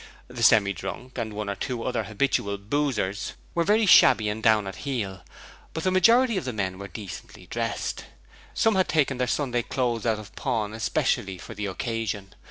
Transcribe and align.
The 0.27 0.41
Semi 0.41 0.73
drunk 0.73 1.19
and 1.19 1.31
one 1.31 1.47
or 1.47 1.53
two 1.53 1.83
other 1.83 2.05
habitual 2.05 2.57
boozers 2.57 3.33
were 3.53 3.63
very 3.63 3.85
shabby 3.85 4.29
and 4.29 4.41
down 4.41 4.65
at 4.65 4.77
heel, 4.77 5.23
but 5.75 5.83
the 5.83 5.91
majority 5.91 6.37
of 6.37 6.43
the 6.45 6.51
men 6.53 6.79
were 6.79 6.87
decently 6.87 7.45
dressed. 7.45 8.05
Some 8.55 8.73
had 8.73 8.87
taken 8.89 9.19
their 9.19 9.27
Sunday 9.27 9.61
clothes 9.61 10.07
out 10.07 10.17
of 10.17 10.35
pawn 10.35 10.73
especially 10.73 11.37
for 11.37 11.53
the 11.53 11.67
occasion. 11.67 12.33